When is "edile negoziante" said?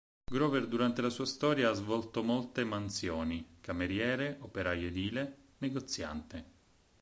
4.87-6.45